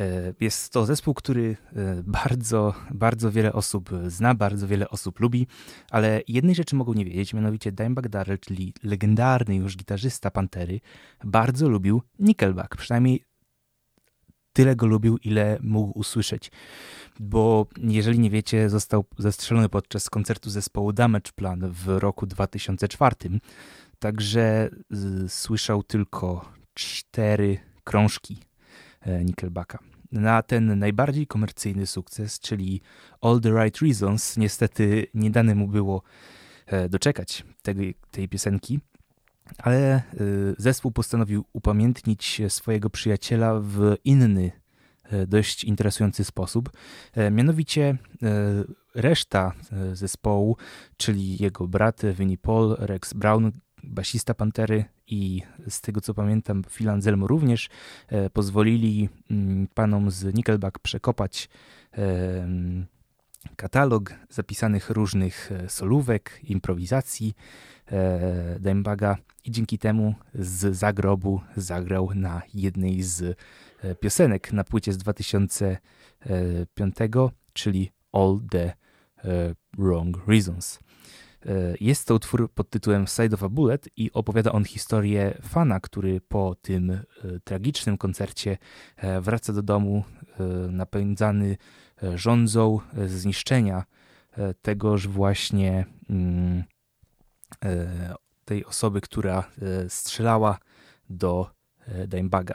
E, 0.00 0.34
jest 0.40 0.72
to 0.72 0.86
zespół, 0.86 1.14
który 1.14 1.56
e, 1.76 2.02
bardzo, 2.06 2.74
bardzo 2.90 3.32
wiele 3.32 3.52
osób 3.52 3.90
zna, 4.06 4.34
bardzo 4.34 4.68
wiele 4.68 4.88
osób 4.88 5.20
lubi, 5.20 5.46
ale 5.90 6.22
jednej 6.28 6.54
rzeczy 6.54 6.76
mogą 6.76 6.94
nie 6.94 7.04
wiedzieć, 7.04 7.34
mianowicie 7.34 7.72
Dimebag 7.72 8.08
Darrell, 8.08 8.38
czyli 8.38 8.74
legendarny 8.82 9.56
już 9.56 9.76
gitarzysta 9.76 10.30
Pantery, 10.30 10.80
bardzo 11.24 11.68
lubił 11.68 12.02
Nickelback, 12.18 12.76
przynajmniej 12.76 13.24
tyle 14.54 14.76
go 14.76 14.86
lubił, 14.86 15.18
ile 15.18 15.58
mógł 15.62 15.98
usłyszeć. 15.98 16.50
Bo 17.20 17.66
jeżeli 17.78 18.18
nie 18.18 18.30
wiecie, 18.30 18.70
został 18.70 19.04
zastrzelony 19.18 19.68
podczas 19.68 20.10
koncertu 20.10 20.50
zespołu 20.50 20.92
Damage 20.92 21.32
Plan 21.34 21.70
w 21.70 21.88
roku 21.88 22.26
2004, 22.26 23.16
także 24.04 24.70
y, 25.24 25.28
słyszał 25.28 25.82
tylko 25.82 26.52
cztery 26.74 27.58
krążki 27.84 28.38
E, 29.00 29.24
Nickelbacka. 29.24 29.78
Na 30.12 30.42
ten 30.42 30.78
najbardziej 30.78 31.26
komercyjny 31.26 31.86
sukces, 31.86 32.40
czyli 32.40 32.80
All 33.20 33.40
the 33.40 33.50
Right 33.50 33.82
Reasons, 33.82 34.36
niestety 34.36 35.06
nie 35.14 35.30
dane 35.30 35.54
mu 35.54 35.68
było 35.68 36.02
e, 36.66 36.88
doczekać 36.88 37.44
tej, 37.62 37.94
tej 38.10 38.28
piosenki, 38.28 38.80
ale 39.58 39.94
e, 39.94 40.02
zespół 40.58 40.92
postanowił 40.92 41.44
upamiętnić 41.52 42.42
swojego 42.48 42.90
przyjaciela 42.90 43.60
w 43.60 43.96
inny, 44.04 44.52
dość 45.26 45.64
interesujący 45.64 46.24
sposób. 46.24 46.70
Mianowicie 47.30 47.96
reszta 48.94 49.52
zespołu, 49.92 50.56
czyli 50.96 51.42
jego 51.42 51.68
brat 51.68 52.02
Vinnie 52.14 52.38
Paul, 52.38 52.76
Rex 52.78 53.12
Brown, 53.12 53.52
basista 53.88 54.34
Pantery 54.34 54.84
i 55.06 55.42
z 55.68 55.80
tego 55.80 56.00
co 56.00 56.14
pamiętam 56.14 56.62
Phil 56.70 56.90
Anselmo 56.90 57.26
również 57.26 57.68
e, 58.08 58.30
pozwolili 58.30 59.08
mm, 59.30 59.68
panom 59.74 60.10
z 60.10 60.34
Nickelback 60.34 60.78
przekopać 60.78 61.48
katalog 63.56 64.14
zapisanych 64.30 64.90
różnych 64.90 65.52
e, 65.52 65.68
solówek, 65.68 66.40
improwizacji 66.42 67.34
e, 67.86 68.58
Dimebaga 68.60 69.16
i 69.44 69.50
dzięki 69.50 69.78
temu 69.78 70.14
z 70.34 70.76
zagrobu 70.76 71.40
zagrał 71.56 72.10
na 72.14 72.42
jednej 72.54 73.02
z 73.02 73.38
piosenek 74.00 74.52
na 74.52 74.64
płycie 74.64 74.92
z 74.92 74.98
2005, 74.98 76.96
czyli 77.52 77.90
All 78.12 78.40
the 78.50 78.72
Wrong 79.78 80.28
Reasons. 80.28 80.78
E, 81.46 81.74
jest 81.80 82.06
to 82.06 82.14
utwór 82.14 82.50
pod 82.50 82.70
tytułem 82.70 83.06
Side 83.06 83.34
of 83.34 83.42
a 83.42 83.48
Bullet 83.48 83.88
i 83.96 84.12
opowiada 84.12 84.52
on 84.52 84.64
historię 84.64 85.38
fana, 85.42 85.80
który 85.80 86.20
po 86.20 86.54
tym 86.54 86.90
e, 86.90 87.02
tragicznym 87.44 87.98
koncercie 87.98 88.58
e, 88.96 89.20
wraca 89.20 89.52
do 89.52 89.62
domu 89.62 90.04
napędzany 90.70 91.56
rządzą 92.14 92.80
zniszczenia 93.06 93.84
tegoż 94.62 95.08
właśnie 95.08 95.86
mm, 96.10 96.64
tej 98.44 98.64
osoby, 98.64 99.00
która 99.00 99.50
strzelała 99.88 100.58
do 101.10 101.50
Dimebaga. 102.06 102.54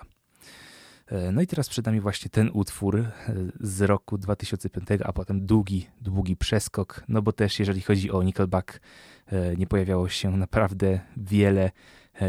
E, 1.12 1.32
no 1.32 1.42
i 1.42 1.48
teraz 1.48 1.70
przed 1.70 1.86
nami 1.86 2.02
właśnie 2.02 2.30
ten 2.30 2.50
utwór 2.54 3.00
e, 3.00 3.12
z 3.60 3.82
roku 3.82 4.18
2005, 4.18 5.02
a 5.04 5.14
potem 5.14 5.46
długi, 5.46 5.88
długi 6.02 6.38
przeskok, 6.38 7.04
no 7.08 7.22
bo 7.22 7.32
też 7.34 7.60
jeżeli 7.60 7.82
chodzi 7.82 8.12
o 8.12 8.24
Nickelback, 8.24 8.80
e, 9.28 9.56
nie 9.56 9.68
pojawiało 9.68 10.10
się 10.10 10.38
naprawdę 10.38 11.00
wiele 11.18 11.72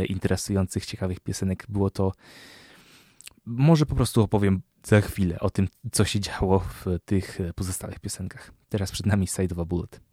interesujących, 0.08 0.86
ciekawych 0.86 1.20
piosenek. 1.20 1.66
Było 1.68 1.90
to, 1.90 2.12
może 3.46 3.86
po 3.86 3.94
prostu 3.94 4.22
opowiem 4.22 4.62
za 4.84 5.00
chwilę 5.00 5.40
o 5.40 5.50
tym, 5.50 5.68
co 5.92 6.04
się 6.04 6.20
działo 6.20 6.58
w 6.58 6.86
tych 7.04 7.38
pozostałych 7.54 7.98
piosenkach. 7.98 8.52
Teraz 8.68 8.90
przed 8.90 9.06
nami 9.06 9.26
Side 9.26 9.54
of 9.54 9.58
a 9.58 9.64
Bullet. 9.64 10.09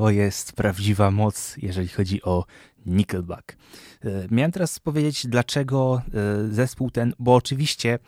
To 0.00 0.10
jest 0.10 0.52
prawdziwa 0.52 1.10
moc, 1.10 1.56
jeżeli 1.56 1.88
chodzi 1.88 2.22
o 2.22 2.44
Nickelback. 2.86 3.52
E, 3.52 4.26
miałem 4.30 4.52
teraz 4.52 4.78
powiedzieć, 4.78 5.26
dlaczego 5.26 6.02
e, 6.14 6.54
zespół 6.54 6.90
ten, 6.90 7.12
bo 7.18 7.34
oczywiście 7.34 7.98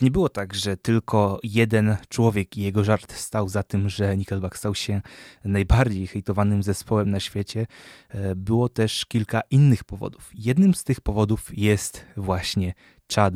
nie 0.00 0.10
było 0.10 0.28
tak, 0.28 0.54
że 0.54 0.76
tylko 0.76 1.40
jeden 1.42 1.96
człowiek 2.08 2.56
i 2.56 2.62
jego 2.62 2.84
żart 2.84 3.12
stał 3.12 3.48
za 3.48 3.62
tym, 3.62 3.88
że 3.88 4.16
Nickelback 4.16 4.56
stał 4.56 4.74
się 4.74 5.02
najbardziej 5.44 6.06
hejtowanym 6.06 6.62
zespołem 6.62 7.10
na 7.10 7.20
świecie. 7.20 7.66
E, 8.08 8.36
było 8.36 8.68
też 8.68 9.06
kilka 9.06 9.40
innych 9.50 9.84
powodów. 9.84 10.30
Jednym 10.34 10.74
z 10.74 10.84
tych 10.84 11.00
powodów 11.00 11.58
jest 11.58 12.04
właśnie 12.16 12.74
Chad 13.14 13.34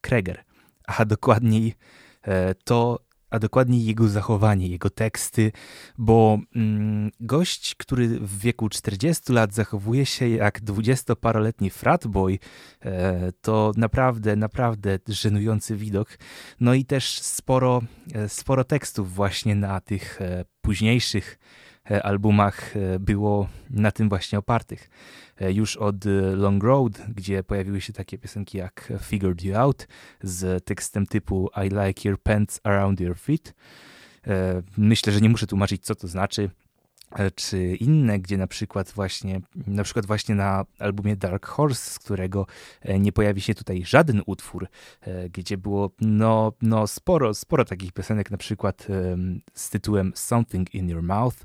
Kreger, 0.00 0.44
a 0.86 1.04
dokładniej 1.04 1.74
to, 2.64 2.98
a 3.34 3.38
dokładniej 3.38 3.84
jego 3.84 4.08
zachowanie, 4.08 4.68
jego 4.68 4.90
teksty, 4.90 5.52
bo 5.98 6.38
mm, 6.56 7.10
gość, 7.20 7.74
który 7.74 8.08
w 8.08 8.38
wieku 8.38 8.68
40 8.68 9.32
lat 9.32 9.54
zachowuje 9.54 10.06
się 10.06 10.28
jak 10.28 10.60
dwudziestoparoletni 10.60 11.70
fratboy, 11.70 12.38
e, 12.80 13.32
to 13.32 13.72
naprawdę, 13.76 14.36
naprawdę 14.36 14.98
żenujący 15.08 15.76
widok. 15.76 16.18
No 16.60 16.74
i 16.74 16.84
też 16.84 17.20
sporo, 17.20 17.82
e, 18.14 18.28
sporo 18.28 18.64
tekstów 18.64 19.14
właśnie 19.14 19.54
na 19.54 19.80
tych 19.80 20.22
e, 20.22 20.44
późniejszych 20.60 21.38
albumach 22.02 22.76
e, 22.76 22.98
było 22.98 23.48
na 23.70 23.90
tym 23.92 24.08
właśnie 24.08 24.38
opartych. 24.38 24.90
E, 25.40 25.52
już 25.52 25.76
od 25.76 26.04
Long 26.34 26.64
Road, 26.64 26.92
gdzie 27.14 27.42
pojawiły 27.42 27.80
się 27.80 27.92
takie 27.92 28.18
piosenki 28.18 28.58
jak 28.58 28.92
Figured 29.02 29.44
You 29.44 29.56
Out 29.56 29.88
z 30.22 30.64
tekstem 30.64 31.06
typu 31.06 31.50
I 31.66 31.68
like 31.68 32.08
your 32.08 32.22
pants 32.22 32.60
around 32.64 33.00
your 33.00 33.18
feet. 33.18 33.54
E, 34.26 34.62
myślę, 34.76 35.12
że 35.12 35.20
nie 35.20 35.28
muszę 35.28 35.46
tłumaczyć, 35.46 35.84
co 35.84 35.94
to 35.94 36.08
znaczy 36.08 36.42
e, 36.42 36.63
czy 37.34 37.74
inne, 37.74 38.18
gdzie 38.18 38.38
na 38.38 38.46
przykład 38.46 38.92
właśnie, 38.92 39.40
na 39.66 39.82
przykład 39.84 40.06
właśnie 40.06 40.34
na 40.34 40.64
albumie 40.78 41.16
Dark 41.16 41.46
Horse, 41.46 41.90
z 41.90 41.98
którego 41.98 42.46
nie 42.98 43.12
pojawi 43.12 43.40
się 43.40 43.54
tutaj 43.54 43.84
żaden 43.84 44.22
utwór, 44.26 44.68
gdzie 45.30 45.58
było 45.58 45.90
no, 46.00 46.52
no 46.62 46.86
sporo, 46.86 47.34
sporo 47.34 47.64
takich 47.64 47.92
piosenek, 47.92 48.30
na 48.30 48.36
przykład 48.36 48.86
z 49.54 49.70
tytułem 49.70 50.12
Something 50.14 50.74
in 50.74 50.88
Your 50.88 51.02
Mouth 51.02 51.36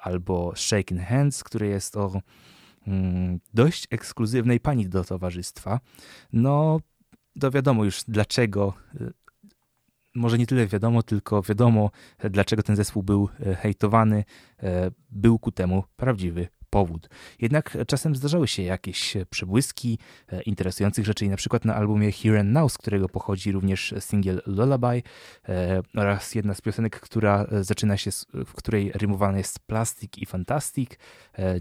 albo 0.00 0.52
Shaking 0.56 1.00
Hands, 1.00 1.44
które 1.44 1.66
jest 1.66 1.96
o 1.96 2.20
Mm, 2.86 3.40
dość 3.54 3.86
ekskluzywnej 3.90 4.60
pani 4.60 4.88
do 4.88 5.04
towarzystwa, 5.04 5.80
no 6.32 6.80
to 7.40 7.50
wiadomo 7.50 7.84
już 7.84 8.04
dlaczego, 8.08 8.74
może 10.16 10.38
nie 10.38 10.46
tyle 10.46 10.66
wiadomo, 10.66 11.02
tylko 11.02 11.42
wiadomo 11.42 11.90
dlaczego 12.30 12.62
ten 12.62 12.76
zespół 12.76 13.02
był 13.02 13.28
y, 13.46 13.54
hejtowany, 13.54 14.24
y, 14.62 14.66
był 15.10 15.38
ku 15.38 15.52
temu 15.52 15.84
prawdziwy 15.96 16.48
powód. 16.70 17.08
Jednak 17.40 17.76
czasem 17.86 18.16
zdarzały 18.16 18.48
się 18.48 18.62
jakieś 18.62 19.16
przebłyski 19.30 19.98
e, 20.28 20.42
interesujących 20.42 21.06
rzeczy 21.06 21.28
na 21.28 21.36
przykład 21.36 21.64
na 21.64 21.74
albumie 21.74 22.12
Here 22.12 22.40
and 22.40 22.50
Now, 22.50 22.72
z 22.72 22.78
którego 22.78 23.08
pochodzi 23.08 23.52
również 23.52 23.94
singiel 24.00 24.42
Lullaby 24.46 25.02
e, 25.48 25.82
oraz 25.96 26.34
jedna 26.34 26.54
z 26.54 26.60
piosenek, 26.60 27.00
która 27.00 27.44
e, 27.44 27.64
zaczyna 27.64 27.96
się, 27.96 28.10
w 28.46 28.52
której 28.52 28.92
rymowane 28.94 29.38
jest 29.38 29.58
plastik 29.58 30.18
i 30.18 30.26
fantastic. 30.26 30.90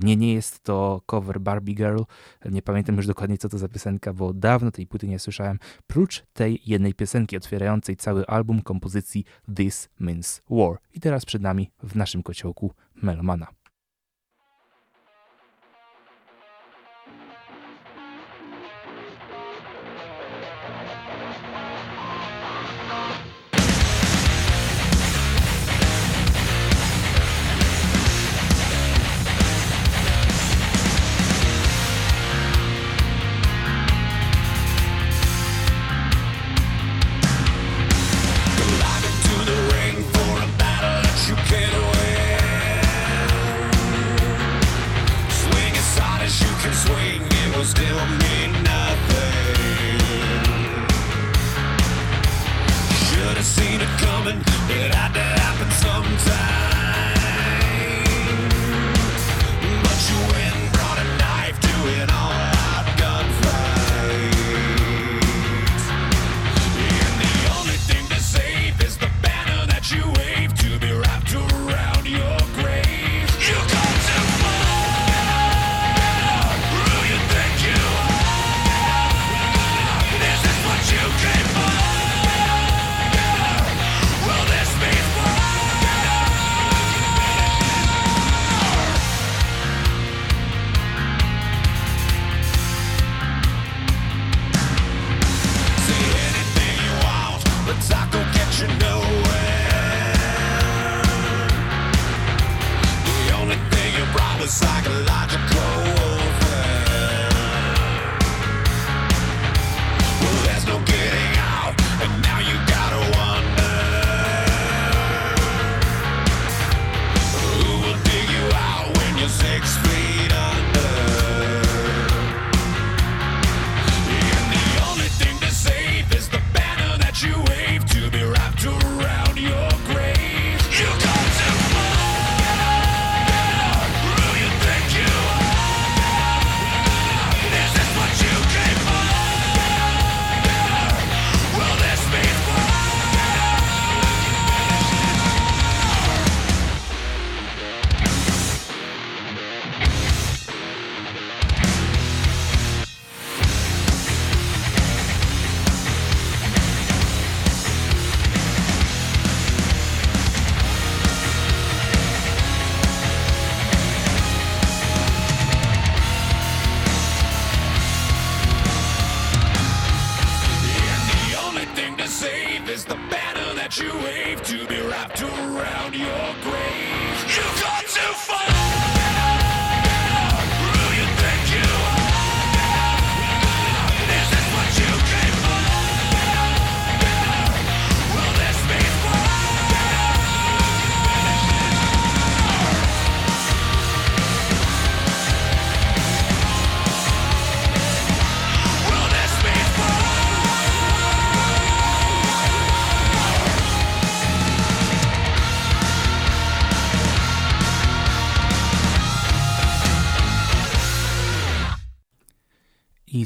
Nie, 0.04 0.16
nie 0.16 0.34
jest 0.34 0.64
to 0.64 1.02
cover 1.06 1.42
Barbie 1.42 1.74
Girl. 1.74 2.02
Nie 2.46 2.62
pamiętam 2.62 2.98
już 2.98 3.08
dokładnie, 3.08 3.38
co 3.38 3.50
to 3.50 3.58
za 3.58 3.70
piosenka, 3.70 4.14
bo 4.14 4.34
dawno 4.34 4.72
tej 4.72 4.88
płyty 4.88 5.08
nie 5.08 5.20
słyszałem. 5.20 5.60
Prócz 5.88 6.24
tej 6.34 6.62
jednej 6.66 6.94
piosenki 6.94 7.38
otwierającej 7.38 7.96
cały 7.96 8.28
album 8.28 8.62
kompozycji 8.62 9.26
This 9.56 9.90
Means 10.00 10.42
War. 10.50 10.78
I 10.94 11.00
teraz 11.00 11.26
przed 11.26 11.42
nami 11.42 11.72
w 11.84 11.96
naszym 11.96 12.24
kociołku 12.24 12.74
Melomana. 12.96 13.65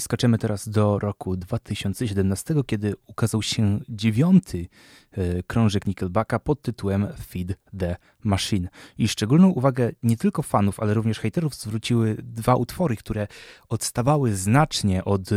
Skaczemy 0.09 0.37
teraz 0.37 0.69
do 0.69 0.99
roku 0.99 1.37
2017, 1.37 2.55
kiedy 2.67 2.93
ukazał 3.07 3.41
się 3.41 3.79
dziewiąty 3.89 4.67
e, 5.11 5.43
krążek 5.43 5.87
Nickelbacka 5.87 6.39
pod 6.39 6.61
tytułem 6.61 7.07
Feed 7.27 7.57
the 7.79 7.95
Machine. 8.23 8.69
I 8.97 9.07
szczególną 9.07 9.49
uwagę 9.49 9.91
nie 10.03 10.17
tylko 10.17 10.41
fanów, 10.43 10.79
ale 10.79 10.93
również 10.93 11.19
haterów 11.19 11.55
zwróciły 11.55 12.17
dwa 12.23 12.55
utwory, 12.55 12.95
które 12.95 13.27
odstawały 13.67 14.35
znacznie 14.35 15.05
od 15.05 15.31
e, 15.31 15.35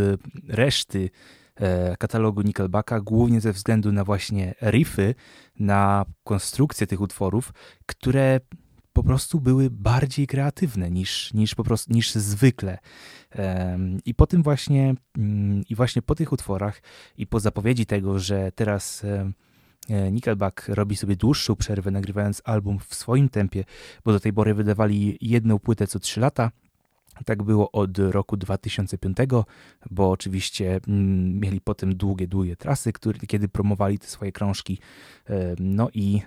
reszty 0.48 1.10
e, 1.56 1.96
katalogu 1.96 2.42
Nickelbacka, 2.42 3.00
głównie 3.00 3.40
ze 3.40 3.52
względu 3.52 3.92
na 3.92 4.04
właśnie 4.04 4.54
riffy, 4.62 5.14
na 5.58 6.04
konstrukcję 6.24 6.86
tych 6.86 7.00
utworów, 7.00 7.52
które 7.86 8.40
po 8.92 9.02
prostu 9.02 9.40
były 9.40 9.70
bardziej 9.70 10.26
kreatywne 10.26 10.90
niż, 10.90 11.34
niż, 11.34 11.54
po 11.54 11.64
prostu, 11.64 11.92
niż 11.92 12.14
zwykle. 12.14 12.78
I 14.04 14.14
po 14.14 14.26
tym 14.26 14.42
właśnie, 14.42 14.94
mm, 15.18 15.62
i 15.70 15.74
właśnie 15.74 16.02
po 16.02 16.14
tych 16.14 16.32
utworach 16.32 16.82
i 17.18 17.26
po 17.26 17.40
zapowiedzi 17.40 17.86
tego, 17.86 18.18
że 18.18 18.52
teraz 18.52 19.04
e, 19.04 20.12
Nickelback 20.12 20.68
robi 20.68 20.96
sobie 20.96 21.16
dłuższą 21.16 21.56
przerwę, 21.56 21.90
nagrywając 21.90 22.42
album 22.44 22.78
w 22.78 22.94
swoim 22.94 23.28
tempie, 23.28 23.64
bo 24.04 24.12
do 24.12 24.20
tej 24.20 24.32
pory 24.32 24.54
wydawali 24.54 25.18
jedną 25.20 25.58
płytę 25.58 25.86
co 25.86 25.98
3 25.98 26.20
lata, 26.20 26.50
tak 27.24 27.42
było 27.42 27.72
od 27.72 27.98
roku 27.98 28.36
2005, 28.36 29.18
bo 29.90 30.10
oczywiście 30.10 30.80
mm, 30.88 31.40
mieli 31.40 31.60
potem 31.60 31.96
długie, 31.96 32.28
długie 32.28 32.56
trasy, 32.56 32.92
które, 32.92 33.18
kiedy 33.18 33.48
promowali 33.48 33.98
te 33.98 34.06
swoje 34.06 34.32
krążki. 34.32 34.78
No 35.58 35.88
i 35.94 36.22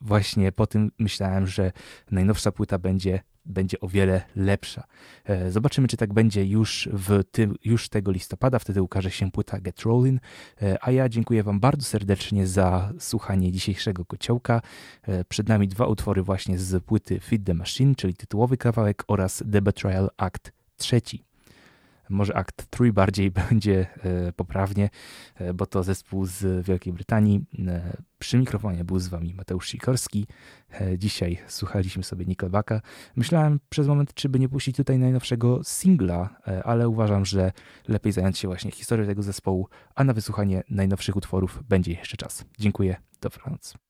właśnie 0.00 0.52
po 0.52 0.66
tym 0.66 0.90
myślałem, 0.98 1.46
że 1.46 1.72
najnowsza 2.10 2.52
płyta 2.52 2.78
będzie 2.78 3.20
będzie 3.44 3.80
o 3.80 3.88
wiele 3.88 4.22
lepsza. 4.36 4.84
E, 5.24 5.50
zobaczymy, 5.50 5.88
czy 5.88 5.96
tak 5.96 6.14
będzie 6.14 6.44
już, 6.44 6.88
w 6.92 7.24
tym, 7.30 7.54
już 7.64 7.88
tego 7.88 8.12
listopada. 8.12 8.58
Wtedy 8.58 8.82
ukaże 8.82 9.10
się 9.10 9.30
płyta 9.30 9.60
Get 9.60 9.76
Rollin'. 9.76 10.18
E, 10.62 10.78
a 10.80 10.90
ja 10.90 11.08
dziękuję 11.08 11.42
Wam 11.42 11.60
bardzo 11.60 11.86
serdecznie 11.86 12.46
za 12.46 12.92
słuchanie 12.98 13.52
dzisiejszego 13.52 14.04
kociołka. 14.04 14.60
E, 15.02 15.24
przed 15.24 15.48
nami 15.48 15.68
dwa 15.68 15.86
utwory 15.86 16.22
właśnie 16.22 16.58
z 16.58 16.84
płyty 16.84 17.20
Feed 17.20 17.44
the 17.44 17.54
Machine, 17.54 17.94
czyli 17.94 18.14
tytułowy 18.14 18.56
kawałek 18.56 19.04
oraz 19.08 19.44
The 19.52 19.62
Betrayal 19.62 20.10
Act 20.16 20.52
trzeci 20.76 21.27
może 22.10 22.36
akt 22.36 22.70
3 22.70 22.92
bardziej 22.92 23.30
będzie 23.50 23.86
e, 24.04 24.32
poprawnie, 24.32 24.90
e, 25.34 25.54
bo 25.54 25.66
to 25.66 25.82
zespół 25.82 26.26
z 26.26 26.66
Wielkiej 26.66 26.92
Brytanii. 26.92 27.44
E, 27.66 27.96
przy 28.18 28.38
mikrofonie 28.38 28.84
był 28.84 28.98
z 28.98 29.08
wami 29.08 29.34
Mateusz 29.34 29.68
Sikorski. 29.68 30.26
Dzisiaj 30.98 31.38
słuchaliśmy 31.46 32.04
sobie 32.04 32.24
Nickelbacka. 32.24 32.80
Myślałem 33.16 33.60
przez 33.68 33.86
moment, 33.86 34.14
czy 34.14 34.28
by 34.28 34.38
nie 34.38 34.48
puścić 34.48 34.76
tutaj 34.76 34.98
najnowszego 34.98 35.60
singla, 35.64 36.40
ale 36.64 36.88
uważam, 36.88 37.24
że 37.24 37.52
lepiej 37.88 38.12
zająć 38.12 38.38
się 38.38 38.48
właśnie 38.48 38.70
historią 38.70 39.06
tego 39.06 39.22
zespołu, 39.22 39.68
a 39.94 40.04
na 40.04 40.12
wysłuchanie 40.12 40.62
najnowszych 40.70 41.16
utworów 41.16 41.62
będzie 41.68 41.92
jeszcze 41.92 42.16
czas. 42.16 42.44
Dziękuję, 42.58 42.96
dobranoc. 43.20 43.87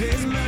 mountain. 0.00 0.43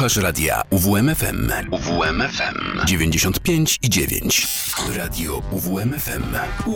Słuchasz 0.00 0.16
radia 0.16 0.62
UWMFM. 0.70 1.52
UWMFM 1.70 2.86
95 2.86 3.78
i 3.82 3.88
9. 3.88 4.46
Radio 4.96 5.42
UWMFM. 5.50 6.22